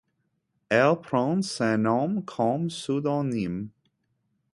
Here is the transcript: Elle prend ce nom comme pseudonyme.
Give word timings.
Elle 0.69 0.99
prend 0.99 1.43
ce 1.43 1.75
nom 1.77 2.23
comme 2.23 2.69
pseudonyme. 2.69 3.69